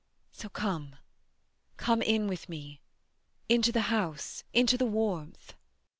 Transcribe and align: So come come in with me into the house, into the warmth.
So 0.31 0.49
come 0.49 0.95
come 1.77 2.01
in 2.01 2.25
with 2.25 2.49
me 2.49 2.81
into 3.47 3.71
the 3.71 3.81
house, 3.93 4.43
into 4.51 4.75
the 4.75 4.87
warmth. 4.87 5.53